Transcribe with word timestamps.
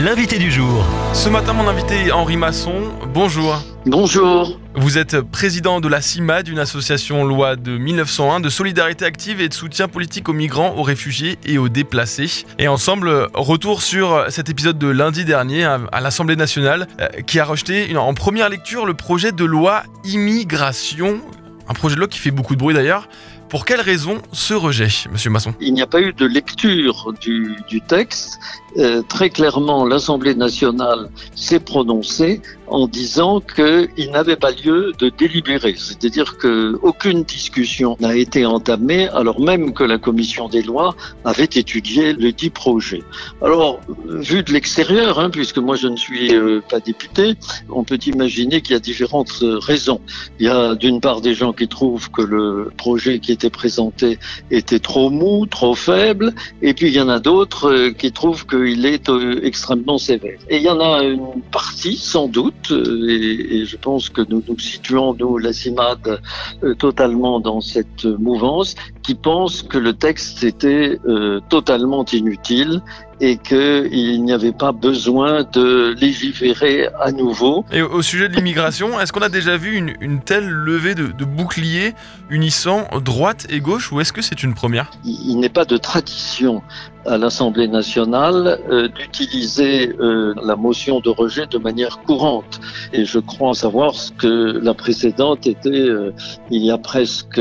l'invité 0.00 0.38
du 0.38 0.50
jour. 0.50 0.84
Ce 1.12 1.28
matin, 1.28 1.52
mon 1.52 1.68
invité 1.68 2.06
est 2.06 2.10
Henri 2.10 2.38
Masson. 2.38 2.84
Bonjour. 3.12 3.62
Bonjour. 3.84 4.58
Vous 4.74 4.96
êtes 4.96 5.20
président 5.20 5.80
de 5.80 5.88
la 5.88 6.00
CIMAD, 6.00 6.48
une 6.48 6.58
association 6.58 7.24
loi 7.24 7.56
de 7.56 7.76
1901 7.76 8.40
de 8.40 8.48
solidarité 8.48 9.04
active 9.04 9.42
et 9.42 9.48
de 9.48 9.54
soutien 9.54 9.88
politique 9.88 10.30
aux 10.30 10.32
migrants, 10.32 10.74
aux 10.76 10.82
réfugiés 10.82 11.38
et 11.44 11.58
aux 11.58 11.68
déplacés. 11.68 12.46
Et 12.58 12.66
ensemble, 12.66 13.28
retour 13.34 13.82
sur 13.82 14.24
cet 14.30 14.48
épisode 14.48 14.78
de 14.78 14.88
lundi 14.88 15.26
dernier 15.26 15.64
à 15.64 16.00
l'Assemblée 16.00 16.36
nationale 16.36 16.86
euh, 17.00 17.08
qui 17.26 17.38
a 17.38 17.44
rejeté 17.44 17.94
en 17.96 18.14
première 18.14 18.48
lecture 18.48 18.86
le 18.86 18.94
projet 18.94 19.32
de 19.32 19.44
loi 19.44 19.82
immigration. 20.04 21.20
Un 21.68 21.74
projet 21.74 21.96
de 21.96 22.00
loi 22.00 22.08
qui 22.08 22.18
fait 22.18 22.30
beaucoup 22.30 22.54
de 22.54 22.60
bruit 22.60 22.74
d'ailleurs. 22.74 23.06
Pour 23.50 23.64
quelles 23.64 23.80
raisons 23.80 24.18
ce 24.30 24.54
rejet, 24.54 24.86
Monsieur 25.10 25.28
Masson? 25.28 25.52
Il 25.60 25.74
n'y 25.74 25.82
a 25.82 25.86
pas 25.88 26.00
eu 26.00 26.12
de 26.12 26.24
lecture 26.24 27.12
du, 27.20 27.80
texte. 27.88 28.38
Euh, 28.76 29.02
très 29.02 29.28
clairement, 29.28 29.84
l'Assemblée 29.84 30.36
nationale 30.36 31.10
s'est 31.34 31.58
prononcée 31.58 32.40
en 32.68 32.86
disant 32.86 33.40
qu'il 33.40 34.12
n'avait 34.12 34.36
pas 34.36 34.52
lieu 34.52 34.92
de 34.96 35.08
délibérer, 35.08 35.74
c'est-à-dire 35.76 36.38
qu'aucune 36.38 37.24
discussion 37.24 37.96
n'a 37.98 38.14
été 38.14 38.46
entamée, 38.46 39.08
alors 39.08 39.40
même 39.40 39.72
que 39.72 39.82
la 39.82 39.98
commission 39.98 40.48
des 40.48 40.62
lois 40.62 40.94
avait 41.24 41.42
étudié 41.42 42.12
le 42.12 42.30
dit 42.30 42.50
projet. 42.50 43.02
Alors, 43.42 43.80
vu 44.06 44.44
de 44.44 44.52
l'extérieur, 44.52 45.18
hein, 45.18 45.30
puisque 45.30 45.58
moi 45.58 45.74
je 45.74 45.88
ne 45.88 45.96
suis 45.96 46.32
euh, 46.32 46.60
pas 46.70 46.78
député, 46.78 47.34
on 47.68 47.82
peut 47.82 47.98
imaginer 48.06 48.60
qu'il 48.60 48.74
y 48.74 48.76
a 48.76 48.80
différentes 48.80 49.42
raisons. 49.42 50.00
Il 50.38 50.46
y 50.46 50.48
a 50.48 50.76
d'une 50.76 51.00
part 51.00 51.20
des 51.20 51.34
gens 51.34 51.52
qui 51.52 51.66
trouvent 51.66 52.08
que 52.12 52.22
le 52.22 52.70
projet 52.76 53.18
qui 53.18 53.32
était 53.40 53.50
présenté 53.50 54.18
était 54.50 54.78
trop 54.78 55.08
mou, 55.08 55.46
trop 55.46 55.74
faible, 55.74 56.34
et 56.60 56.74
puis 56.74 56.88
il 56.88 56.94
y 56.94 57.00
en 57.00 57.08
a 57.08 57.20
d'autres 57.20 57.70
euh, 57.70 57.90
qui 57.90 58.12
trouvent 58.12 58.46
qu'il 58.46 58.84
est 58.84 59.08
euh, 59.08 59.40
extrêmement 59.42 59.96
sévère. 59.96 60.38
Et 60.50 60.58
il 60.58 60.62
y 60.62 60.68
en 60.68 60.80
a 60.80 61.02
une 61.02 61.40
partie, 61.50 61.96
sans 61.96 62.28
doute, 62.28 62.70
euh, 62.70 63.08
et, 63.08 63.64
je 63.64 63.76
pense 63.76 64.10
que 64.10 64.22
nous 64.28 64.42
nous 64.46 64.58
situons, 64.58 65.14
nous, 65.14 65.38
la 65.38 65.52
CIMAD, 65.52 66.20
totalement 66.78 67.40
dans 67.40 67.60
cette 67.60 68.04
mouvance, 68.04 68.74
qui 69.02 69.14
pense 69.14 69.62
que 69.62 69.78
le 69.78 69.92
texte 69.92 70.42
était 70.44 70.98
totalement 71.48 72.04
inutile 72.12 72.82
et 73.20 73.36
qu'il 73.36 74.24
n'y 74.24 74.32
avait 74.32 74.52
pas 74.52 74.72
besoin 74.72 75.44
de 75.44 75.94
légiférer 76.00 76.88
à 77.00 77.12
nouveau. 77.12 77.64
Et 77.72 77.82
au 77.82 78.02
sujet 78.02 78.28
de 78.28 78.34
l'immigration, 78.34 78.98
est-ce 79.00 79.12
qu'on 79.12 79.20
a 79.20 79.28
déjà 79.28 79.56
vu 79.56 79.76
une, 79.76 80.20
telle 80.20 80.48
levée 80.48 80.94
de, 80.94 81.06
de, 81.06 81.24
boucliers 81.24 81.94
unissant 82.30 82.86
droite 83.04 83.46
et 83.50 83.60
gauche 83.60 83.92
ou 83.92 84.00
est-ce 84.00 84.12
que 84.12 84.22
c'est 84.22 84.42
une 84.42 84.54
première? 84.54 84.90
Il, 85.04 85.38
n'est 85.38 85.48
pas 85.48 85.64
de 85.64 85.76
tradition 85.76 86.62
à 87.06 87.16
l'Assemblée 87.16 87.68
nationale 87.68 88.60
euh, 88.70 88.88
d'utiliser 88.88 89.94
euh, 90.00 90.34
la 90.42 90.56
motion 90.56 91.00
de 91.00 91.08
rejet 91.08 91.46
de 91.46 91.58
manière 91.58 91.98
courante. 92.00 92.60
Et 92.92 93.04
je 93.04 93.18
crois 93.18 93.54
savoir 93.54 93.94
ce 93.94 94.12
que 94.12 94.60
la 94.62 94.74
précédente 94.74 95.46
était 95.46 95.70
euh, 95.70 96.12
il 96.50 96.64
y 96.64 96.70
a 96.70 96.78
presque 96.78 97.40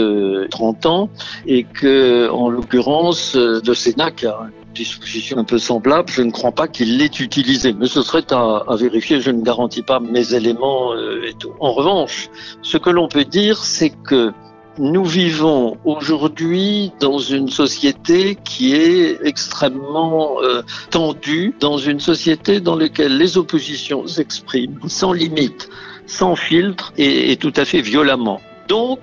30 0.49 0.85
ans 0.85 1.09
et 1.45 1.63
que, 1.63 2.29
en 2.29 2.49
l'occurrence, 2.49 3.35
le 3.35 3.73
Sénat 3.73 4.11
qui 4.11 4.25
a 4.27 4.47
disposition 4.73 5.37
un 5.37 5.43
peu 5.43 5.57
semblable, 5.57 6.09
je 6.09 6.21
ne 6.21 6.31
crois 6.31 6.51
pas 6.51 6.67
qu'il 6.67 6.97
l'ait 6.97 7.05
utilisé. 7.05 7.73
Mais 7.73 7.87
ce 7.87 8.01
serait 8.01 8.25
à, 8.31 8.63
vérifier, 8.75 9.21
je 9.21 9.31
ne 9.31 9.41
garantis 9.41 9.81
pas 9.81 9.99
mes 9.99 10.33
éléments 10.33 10.93
euh, 10.93 11.27
et 11.27 11.33
tout. 11.33 11.53
En 11.59 11.73
revanche, 11.73 12.29
ce 12.61 12.77
que 12.77 12.89
l'on 12.89 13.07
peut 13.07 13.25
dire, 13.25 13.63
c'est 13.63 13.89
que 13.89 14.31
nous 14.77 15.03
vivons 15.03 15.77
aujourd'hui 15.83 16.91
dans 16.99 17.19
une 17.19 17.49
société 17.49 18.37
qui 18.43 18.73
est 18.73 19.19
extrêmement 19.25 20.41
euh, 20.41 20.61
tendue, 20.89 21.53
dans 21.59 21.77
une 21.77 21.99
société 21.99 22.61
dans 22.61 22.75
laquelle 22.75 23.17
les 23.17 23.37
oppositions 23.37 24.07
s'expriment 24.07 24.79
sans 24.87 25.11
limite, 25.11 25.69
sans 26.07 26.35
filtre 26.35 26.93
et 26.97 27.35
tout 27.35 27.53
à 27.57 27.65
fait 27.65 27.81
violemment. 27.81 28.39
Donc, 28.69 28.99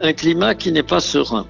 un 0.00 0.12
climat 0.12 0.54
qui 0.54 0.72
n'est 0.72 0.82
pas 0.82 1.00
serein. 1.00 1.46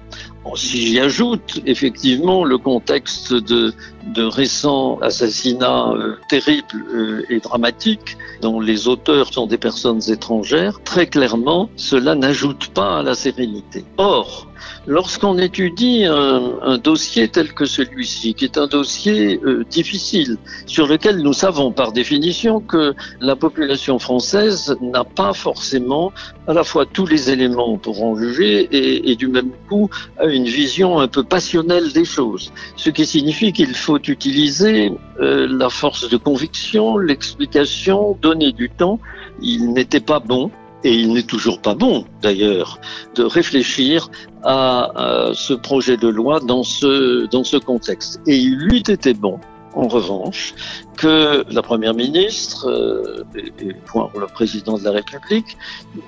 Si 0.53 0.87
j'y 0.87 0.99
ajoute 0.99 1.61
effectivement 1.65 2.43
le 2.43 2.57
contexte 2.57 3.33
de, 3.33 3.73
récents 4.17 4.99
assassinats 4.99 5.89
euh, 5.89 6.15
terribles 6.29 6.85
euh, 6.93 7.25
et 7.29 7.39
dramatiques 7.39 8.17
dont 8.41 8.59
les 8.59 8.87
auteurs 8.87 9.33
sont 9.33 9.47
des 9.47 9.57
personnes 9.57 10.01
étrangères, 10.09 10.81
très 10.83 11.07
clairement, 11.07 11.69
cela 11.75 12.15
n'ajoute 12.15 12.67
pas 12.67 12.99
à 12.99 13.03
la 13.03 13.15
sérénité. 13.15 13.85
Or, 13.97 14.47
lorsqu'on 14.87 15.37
étudie 15.37 16.05
un, 16.05 16.77
dossier 16.77 17.27
tel 17.27 17.53
que 17.53 17.65
celui-ci, 17.65 18.33
qui 18.33 18.45
est 18.45 18.57
un 18.57 18.67
dossier 18.67 19.39
euh, 19.43 19.63
difficile, 19.69 20.37
sur 20.65 20.87
lequel 20.87 21.21
nous 21.21 21.33
savons 21.33 21.71
par 21.71 21.91
définition 21.91 22.59
que 22.59 22.93
la 23.21 23.35
population 23.35 23.97
française 23.99 24.75
n'a 24.81 25.03
pas 25.03 25.33
forcément 25.33 26.11
à 26.47 26.53
la 26.53 26.63
fois 26.63 26.85
tous 26.85 27.05
les 27.05 27.29
éléments 27.29 27.77
pour 27.77 28.03
en 28.03 28.15
juger 28.15 28.67
et, 28.71 29.15
du 29.15 29.27
même 29.27 29.51
coup 29.69 29.89
a 30.19 30.25
une 30.25 30.45
vision 30.45 30.99
un 30.99 31.07
peu 31.07 31.23
passionnelle 31.23 31.91
des 31.93 32.05
choses, 32.05 32.51
ce 32.75 32.89
qui 32.89 33.05
signifie 33.05 33.53
qu'il 33.53 33.73
faut 33.73 33.97
utiliser 33.97 34.91
euh, 35.21 35.47
la 35.49 35.69
force 35.69 36.09
de 36.09 36.17
conviction, 36.17 36.97
l'explication, 36.97 38.17
donner 38.21 38.34
du 38.35 38.69
temps. 38.69 38.99
Il 39.41 39.73
n'était 39.73 39.99
pas 39.99 40.19
bon 40.19 40.51
et 40.83 40.93
il 40.93 41.13
n'est 41.13 41.23
toujours 41.23 41.59
pas 41.59 41.73
bon 41.73 42.05
d'ailleurs, 42.21 42.79
de 43.15 43.23
réfléchir 43.23 44.09
à, 44.43 45.31
ce 45.33 45.53
projet 45.53 45.97
de 45.97 46.07
loi 46.07 46.39
dans 46.39 46.63
ce, 46.63 47.25
dans 47.27 47.43
ce 47.43 47.57
contexte. 47.57 48.21
Et 48.27 48.37
il 48.37 48.55
lui 48.57 48.77
été 48.79 49.13
bon, 49.13 49.39
en 49.73 49.87
revanche, 49.87 50.53
que 50.95 51.45
la 51.51 51.61
Première 51.61 51.93
ministre 51.93 52.67
euh, 52.67 53.23
et, 53.35 53.67
le 53.67 54.27
président 54.27 54.77
de 54.77 54.83
la 54.83 54.91
République 54.91 55.57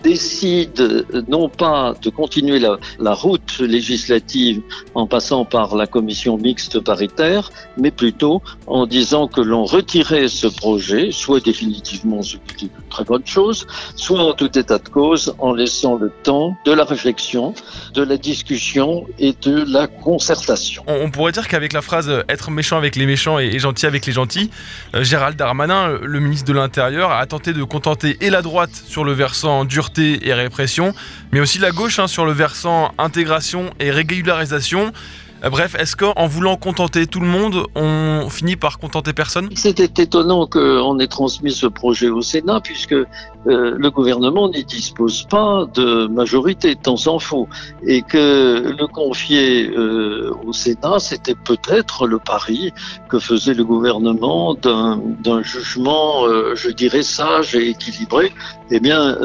décide 0.03 0.80
euh, 0.80 1.24
non 1.28 1.50
pas 1.50 1.94
de 2.02 2.09
continuer 2.09 2.59
la, 2.59 3.14
route 3.14 3.59
législative 3.59 4.62
en 4.94 5.08
passant 5.08 5.44
par 5.46 5.76
la 5.76 5.88
commission 5.88 6.38
mixte 6.38 6.80
paritaire, 6.80 7.52
mais 7.78 7.92
plutôt 7.92 8.42
en 8.68 8.86
disant 8.86 9.28
que 9.28 9.42
l'on 9.42 9.66
retirait 9.66 10.28
ce 10.28 10.47
projet, 10.47 11.09
soit 11.12 11.44
définitivement, 11.44 12.22
ce 12.22 12.38
qui 12.58 12.66
est 12.66 12.68
une 12.68 12.90
très 12.90 13.03
bonne 13.03 13.26
chose, 13.26 13.66
soit 13.96 14.20
en 14.20 14.34
tout 14.34 14.58
état 14.58 14.78
de 14.78 14.90
cause 14.90 15.34
en 15.40 15.53
laissant 15.53 15.96
le 15.96 16.12
temps 16.24 16.56
de 16.66 16.72
la 16.72 16.84
réflexion, 16.84 17.53
de 17.94 18.03
la 18.03 18.18
discussion 18.18 19.06
et 19.20 19.34
de 19.42 19.66
la 19.72 19.88
concertation. 19.88 20.84
On, 20.88 21.09
pourrait 21.09 21.31
dire 21.31 21.47
qu'avec 21.47 21.74
la 21.74 21.81
phrase 21.81 22.12
être 22.30 22.52
méchant 22.52 22.78
avec 22.78 22.96
les 22.96 23.06
méchants 23.06 23.40
et 23.40 23.58
gentil 23.58 23.86
avec 23.86 24.06
les 24.06 24.14
gentils, 24.14 24.50
euh, 24.50 24.77
Gérald 24.94 25.38
Darmanin, 25.38 25.90
euh, 25.90 26.00
le 26.04 26.20
ministre 26.20 26.48
de 26.48 26.54
l'Intérieur, 26.54 27.12
a 27.12 27.26
tenté 27.26 27.54
de 27.54 27.64
contenter 27.64 28.18
et 28.22 28.30
la 28.30 28.42
droite 28.42 28.72
sur 28.74 29.04
le 29.04 29.12
versant 29.12 29.66
dureté 29.66 30.28
et 30.28 30.34
répression, 30.34 30.94
mais 31.32 31.40
aussi 31.40 31.60
la 31.60 31.72
gauche 31.72 32.00
hein, 32.00 32.08
sur 32.08 32.26
le 32.26 32.32
versant 32.32 32.92
intégration 32.98 33.72
et 33.80 33.92
régularisation. 33.92 34.92
Euh, 35.44 35.50
bref, 35.50 35.76
est-ce 35.78 35.96
qu'en 35.96 36.28
voulant 36.28 36.56
contenter 36.56 37.06
tout 37.06 37.20
le 37.20 37.28
monde, 37.28 37.68
on 37.76 38.28
finit 38.30 38.56
par 38.56 38.80
contenter 38.80 39.14
personne? 39.14 39.50
C'était 39.56 40.04
étonnant 40.04 40.48
qu'on 40.48 41.00
ait 41.00 41.08
transmis 41.08 41.52
ce 41.52 41.68
projet 41.68 42.09
au 42.09 42.22
Sénat, 42.22 42.62
puisque 42.62 42.96
euh, 43.47 43.75
le 43.78 43.90
gouvernement 43.91 44.50
n'y 44.50 44.63
dispose 44.63 45.24
pas 45.24 45.68
de 45.74 46.08
majorité, 46.08 46.75
tant 46.75 46.97
s'en 46.97 47.19
faut, 47.19 47.47
et 47.85 48.02
que 48.02 48.75
le 48.78 48.88
confier 48.88 49.69
euh, 49.69 50.34
au 50.46 50.53
Sénat, 50.53 51.00
c'était 51.00 51.35
peut-être 51.35 52.08
le 52.08 52.19
pari 52.19 52.74
que 53.09 53.19
faisait 53.19 53.53
le 53.53 53.63
gouvernement 53.63 54.53
d'un 54.53 55.41
jugement, 55.41 56.25
je 56.56 56.69
dirais, 56.69 57.03
sage 57.03 57.56
et 57.56 57.69
équilibré. 57.69 58.34
Eh 58.69 58.80
bien, 58.80 59.18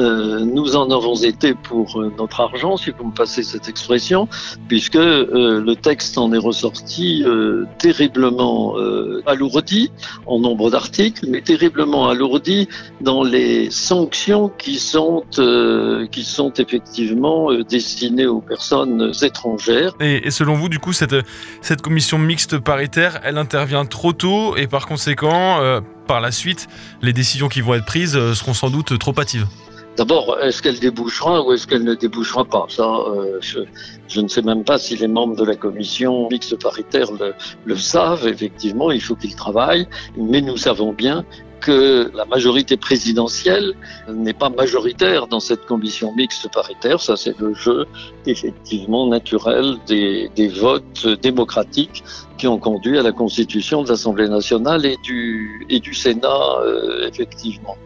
nous 0.45 0.75
en 0.75 0.89
avons 0.89 1.15
été 1.15 1.53
pour 1.53 2.01
notre 2.17 2.39
argent, 2.39 2.77
si 2.77 2.91
vous 2.91 3.07
me 3.07 3.13
passez 3.13 3.43
cette 3.43 3.67
expression, 3.67 4.27
puisque 4.67 4.95
le 4.95 5.73
texte 5.73 6.17
en 6.17 6.31
est 6.31 6.37
ressorti 6.37 7.23
euh, 7.25 7.65
terriblement 7.77 8.77
euh, 8.77 9.21
alourdi 9.25 9.91
en 10.25 10.39
nombre 10.39 10.69
d'articles, 10.69 11.25
mais 11.27 11.41
terriblement 11.41 12.07
alourdi 12.07 12.67
dans 13.01 13.23
les 13.23 13.69
sanctions 13.71 14.12
qui 14.57 14.79
sont 14.79 15.23
euh, 15.39 16.07
qui 16.07 16.23
sont 16.23 16.53
effectivement 16.53 17.53
destinées 17.63 18.27
aux 18.27 18.41
personnes 18.41 19.11
étrangères. 19.21 19.93
Et, 19.99 20.31
selon 20.31 20.55
vous, 20.55 20.69
du 20.69 20.79
coup, 20.79 20.93
cette 20.93 21.15
cette 21.61 21.81
commission 21.81 22.17
mixte 22.17 22.57
paritaire, 22.57 23.19
elle 23.23 23.37
intervient 23.37 23.85
trop 23.85 24.13
tôt 24.13 24.55
et 24.55 24.67
par 24.67 24.85
conséquent, 24.85 25.59
par 26.07 26.21
la 26.21 26.31
suite, 26.31 26.67
les 27.01 27.13
décisions 27.13 27.47
qui 27.47 27.61
vont 27.61 27.73
être 27.75 27.85
prises 27.85 28.33
seront 28.33 28.53
sans 28.53 28.69
doute 28.69 28.97
trop 28.99 29.13
hâtives. 29.19 29.47
D'abord, 29.95 30.39
est-ce 30.41 30.63
qu'elle 30.63 30.79
débouchera 30.79 31.43
ou 31.43 31.53
est-ce 31.53 31.67
qu'elle 31.67 31.83
ne 31.83 31.93
débouchera 31.93 32.45
pas? 32.45 32.65
Ça, 32.67 32.83
euh, 32.83 33.39
je, 33.41 34.21
ne 34.21 34.27
sais 34.27 34.41
même 34.41 34.63
pas 34.63 34.79
si 34.79 34.95
les 34.95 35.07
membres 35.07 35.35
de 35.35 35.43
la 35.43 35.55
commission 35.55 36.27
mixte 36.31 36.59
paritaire 36.61 37.11
le, 37.11 37.35
le 37.65 37.75
savent. 37.75 38.27
Effectivement, 38.27 38.89
il 38.89 39.01
faut 39.01 39.15
qu'ils 39.15 39.35
travaillent, 39.35 39.87
mais 40.17 40.41
nous 40.41 40.57
savons 40.57 40.93
bien 40.93 41.25
que 41.63 42.11
la 42.13 42.25
majorité 42.25 42.75
présidentielle 42.75 43.73
n'est 44.09 44.33
pas 44.33 44.49
majoritaire 44.49 45.27
dans 45.27 45.39
cette 45.39 45.65
commission 45.65 46.13
mixte 46.13 46.51
paritaire. 46.53 46.99
Ça, 46.99 47.15
c'est 47.15 47.39
le 47.39 47.53
jeu 47.53 47.85
effectivement 48.25 49.07
naturel 49.07 49.77
des, 49.87 50.29
votes 50.49 51.07
démocratiques 51.21 52.03
qui 52.37 52.47
ont 52.47 52.59
conduit 52.59 52.99
à 52.99 53.01
la 53.01 53.13
constitution 53.13 53.81
de 53.81 53.89
l'Assemblée 53.89 54.27
nationale 54.27 54.85
et 54.85 54.97
du, 55.03 55.65
et 55.69 55.79
du 55.79 55.93
Sénat, 55.93 56.43
euh, 56.63 57.07
effectivement. 57.07 57.77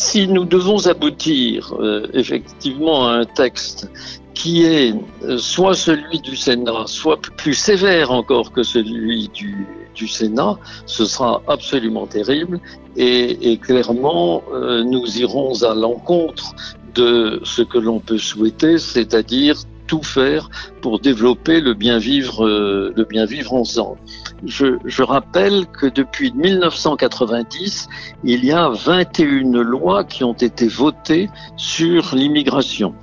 Si 0.00 0.26
nous 0.26 0.46
devons 0.46 0.86
aboutir 0.86 1.74
euh, 1.78 2.06
effectivement 2.14 3.06
à 3.06 3.16
un 3.16 3.26
texte 3.26 3.90
qui 4.32 4.64
est 4.64 4.94
euh, 5.24 5.36
soit 5.36 5.74
celui 5.74 6.20
du 6.20 6.36
Sénat, 6.36 6.84
soit 6.86 7.20
plus 7.36 7.52
sévère 7.52 8.10
encore 8.10 8.50
que 8.50 8.62
celui 8.62 9.28
du, 9.28 10.08
Sénat, 10.08 10.56
ce 10.86 11.04
sera 11.04 11.42
absolument 11.46 12.06
terrible 12.06 12.60
et, 12.96 13.52
et 13.52 13.58
clairement 13.58 14.42
euh, 14.54 14.82
nous 14.82 15.18
irons 15.18 15.62
à 15.62 15.74
l'encontre 15.74 16.54
de 16.94 17.38
ce 17.44 17.60
que 17.60 17.76
l'on 17.76 18.00
peut 18.00 18.16
souhaiter, 18.16 18.78
c'est-à-dire 18.78 19.56
tout 19.90 20.04
faire 20.04 20.48
pour 20.82 21.00
développer 21.00 21.60
le 21.60 21.74
bien 21.74 21.98
vivre, 21.98 22.46
euh, 22.46 22.94
le 22.96 23.04
bien 23.04 23.24
vivre 23.24 23.52
ensemble. 23.54 23.98
Je, 24.44 24.78
je, 24.84 25.02
rappelle 25.02 25.66
que 25.66 25.86
depuis 25.86 26.32
1990, 26.32 27.88
il 28.22 28.44
y 28.44 28.52
a 28.52 28.68
21 28.68 29.50
lois 29.62 30.04
qui 30.04 30.22
ont 30.22 30.32
été 30.32 30.68
votées 30.68 31.28
sur 31.56 32.14
l'immigration. 32.14 32.94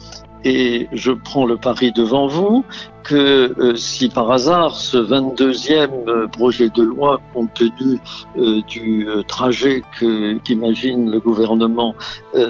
Et 0.45 0.87
je 0.93 1.11
prends 1.11 1.45
le 1.45 1.57
pari 1.57 1.91
devant 1.91 2.27
vous 2.27 2.63
que 3.07 3.53
euh, 3.57 3.75
si 3.75 4.09
par 4.09 4.29
hasard 4.31 4.75
ce 4.75 4.97
22e 4.97 5.87
euh, 6.07 6.27
projet 6.27 6.69
de 6.69 6.83
loi, 6.83 7.21
compte 7.33 7.53
tenu 7.53 7.99
euh, 8.37 8.61
du 8.67 9.07
trajet 9.27 9.81
qu'imagine 10.43 11.11
le 11.11 11.19
gouvernement, 11.19 11.95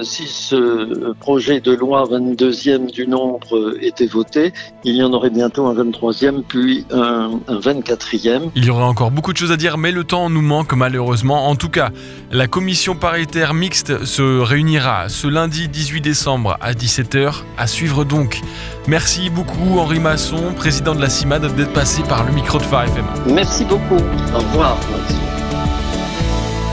si 0.02 0.28
ce 0.28 1.14
projet 1.14 1.62
de 1.62 1.72
loi 1.72 2.04
22e 2.06 2.92
du 2.92 3.08
nombre 3.08 3.76
était 3.80 4.08
voté, 4.08 4.52
il 4.84 4.96
y 4.96 5.04
en 5.04 5.14
aurait 5.14 5.30
bientôt 5.30 5.68
un 5.68 5.76
23e, 5.76 6.42
puis 6.48 6.86
un, 6.92 7.40
un 7.48 7.60
24e. 7.60 8.50
Il 8.56 8.66
y 8.66 8.70
aurait 8.70 8.84
encore 8.84 9.12
beaucoup 9.12 9.34
de 9.34 9.38
choses 9.38 9.52
à 9.52 9.58
dire, 9.58 9.78
mais 9.78 9.92
le 9.92 10.04
temps 10.04 10.30
nous 10.30 10.42
manque 10.42 10.74
malheureusement. 10.74 11.48
En 11.48 11.56
tout 11.56 11.70
cas, 11.70 11.90
la 12.32 12.48
commission 12.48 12.96
paritaire 12.96 13.54
mixte 13.54 14.04
se 14.06 14.40
réunira 14.40 15.10
ce 15.10 15.28
lundi 15.28 15.70
18 15.70 16.02
décembre 16.02 16.58
à 16.60 16.74
17h. 16.74 17.44
À 17.58 17.68
suivre 17.68 18.04
donc. 18.04 18.42
Merci 18.88 19.30
beaucoup 19.30 19.80
Henri 19.80 20.00
Masson, 20.00 20.47
président 20.54 20.96
de 20.96 21.02
la 21.02 21.10
CIMAD, 21.10 21.56
d'être 21.56 21.74
passé 21.74 22.02
par 22.04 22.26
le 22.26 22.32
micro 22.32 22.58
de 22.58 22.64
Phare 22.64 22.86
FM. 22.86 23.06
Merci 23.34 23.66
beaucoup. 23.66 24.02
Au 24.34 24.40
revoir. 24.40 24.78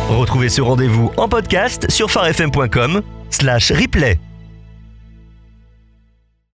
Retrouvez 0.09 0.49
ce 0.49 0.61
rendez-vous 0.61 1.11
en 1.17 1.29
podcast 1.29 1.91
sur 1.91 2.11
farfm.com 2.11 3.03
slash 3.31 3.73
replay. 3.73 4.19